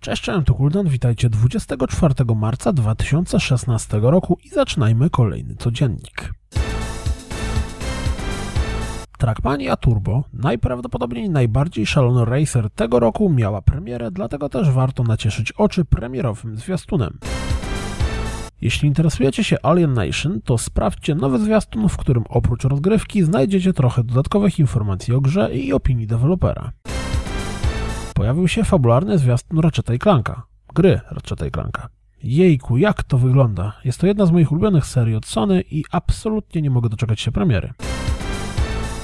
[0.00, 6.32] Cześć, cześć, to Kuldan, witajcie 24 marca 2016 roku i zaczynajmy kolejny codziennik.
[9.18, 15.84] Trackmania Turbo, najprawdopodobniej najbardziej szalony racer tego roku, miała premierę, dlatego też warto nacieszyć oczy
[15.84, 17.18] premierowym zwiastunem.
[18.60, 24.04] Jeśli interesujecie się Alien Nation, to sprawdźcie nowy zwiastun, w którym oprócz rozgrywki znajdziecie trochę
[24.04, 26.72] dodatkowych informacji o grze i opinii dewelopera
[28.20, 30.42] pojawił się fabularny zwiastun Ratcheta i Clanka.
[30.74, 31.88] Gry Ratcheta i Clanka.
[32.22, 33.72] Jejku, jak to wygląda.
[33.84, 37.32] Jest to jedna z moich ulubionych serii od Sony i absolutnie nie mogę doczekać się
[37.32, 37.72] premiery.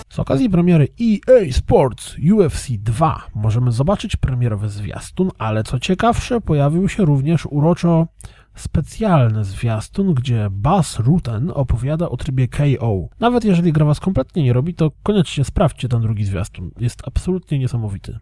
[0.08, 6.88] Z okazji premiery EA Sports UFC 2 możemy zobaczyć premierowy zwiastun, ale co ciekawsze, pojawił
[6.88, 8.06] się również uroczo
[8.54, 13.08] specjalny zwiastun, gdzie Buzz Ruten opowiada o trybie KO.
[13.20, 16.70] Nawet jeżeli gra was kompletnie nie robi, to koniecznie sprawdźcie ten drugi zwiastun.
[16.80, 18.18] Jest absolutnie niesamowity.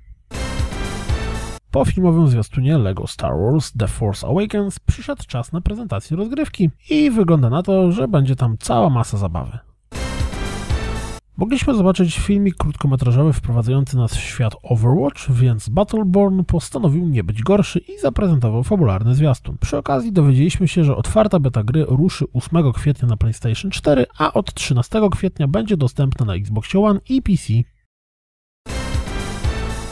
[1.74, 7.10] Po filmowym zwiastunie LEGO Star Wars The Force Awakens przyszedł czas na prezentację rozgrywki i
[7.10, 9.58] wygląda na to, że będzie tam cała masa zabawy.
[11.36, 17.78] Mogliśmy zobaczyć filmik krótkometrażowy wprowadzający nas w świat Overwatch, więc Battleborn postanowił nie być gorszy
[17.78, 19.58] i zaprezentował fabularny zwiastun.
[19.60, 24.32] Przy okazji dowiedzieliśmy się, że otwarta beta gry ruszy 8 kwietnia na PlayStation 4, a
[24.32, 27.73] od 13 kwietnia będzie dostępna na Xbox One i PC.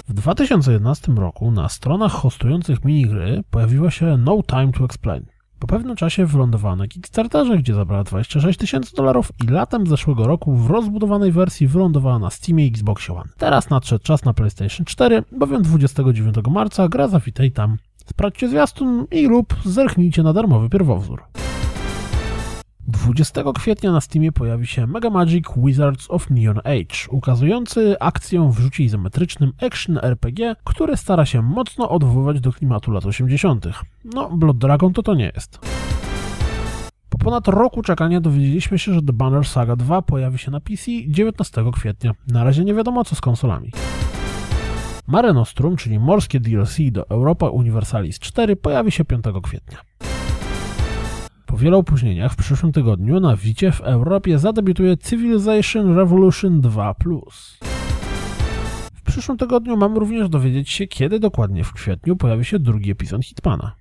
[0.08, 5.27] W 2011 roku na stronach hostujących minigry pojawiła się No Time to Explain.
[5.59, 10.56] Po pewnym czasie wylądowała na Kickstarterze, gdzie zabrała 26 tysięcy dolarów i latem zeszłego roku
[10.56, 13.31] w rozbudowanej wersji wylądowała na Steamie i Xbox One.
[13.39, 17.77] Teraz nadszedł czas na PlayStation 4, bowiem 29 marca gra zawitej tam.
[18.06, 21.22] Sprawdźcie zwiastun i lub zerknijcie na darmowy pierwowzór.
[22.88, 28.59] 20 kwietnia na Steamie pojawi się Mega Magic Wizards of Neon Age, ukazujący akcję w
[28.59, 33.66] rzucie izometrycznym action RPG, który stara się mocno odwoływać do klimatu lat 80.
[34.04, 35.59] No, Blood Dragon to to nie jest.
[37.09, 40.91] Po ponad roku czekania dowiedzieliśmy się, że The Banner Saga 2 pojawi się na PC
[41.06, 42.14] 19 kwietnia.
[42.28, 43.70] Na razie nie wiadomo co z konsolami.
[45.06, 49.78] Mare Nostrum, czyli morskie DLC do Europa Universalis 4 pojawi się 5 kwietnia.
[51.52, 56.94] Po wielu opóźnieniach w przyszłym tygodniu na Wicie w Europie zadebiutuje Civilization Revolution 2+.
[58.94, 63.24] W przyszłym tygodniu mamy również dowiedzieć się, kiedy dokładnie w kwietniu pojawi się drugi epizod
[63.24, 63.72] Hitmana.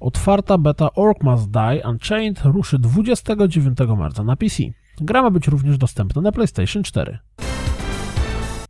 [0.00, 4.62] Otwarta beta Orc Must Die Unchained ruszy 29 marca na PC.
[5.00, 7.18] Gra ma być również dostępna na PlayStation 4.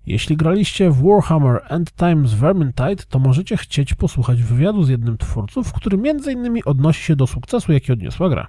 [0.07, 5.73] Jeśli graliście w Warhammer End Times Vermintide, to możecie chcieć posłuchać wywiadu z jednym twórców,
[5.73, 6.61] który m.in.
[6.65, 8.47] odnosi się do sukcesu, jaki odniosła gra.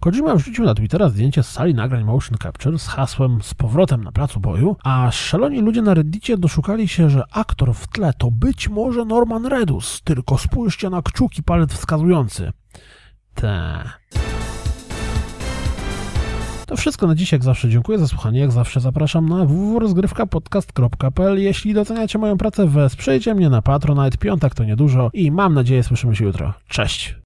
[0.00, 4.12] Kojima wrzucił na Twittera zdjęcie z sali nagrań motion capture z hasłem z powrotem na
[4.12, 8.68] placu boju, a szaloni ludzie na reddicie doszukali się, że aktor w tle to być
[8.68, 12.52] może Norman Redus, tylko spójrzcie na kciuki palec wskazujący.
[13.34, 13.84] Te.
[16.72, 21.74] To wszystko na dziś, jak zawsze dziękuję za słuchanie, jak zawsze zapraszam na www.rozgrywkapodcast.pl Jeśli
[21.74, 26.24] doceniacie moją pracę, wesprzyjcie mnie na Patronite, piątek to niedużo i mam nadzieję słyszymy się
[26.24, 26.52] jutro.
[26.68, 27.14] Cześć!